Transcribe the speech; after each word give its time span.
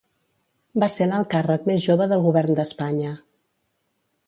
Va 0.83 0.89
ser 0.93 1.07
l'alt 1.11 1.29
càrrec 1.35 1.69
més 1.71 1.85
jove 1.89 2.09
del 2.13 2.25
govern 2.29 2.59
d'Espanya. 2.61 3.15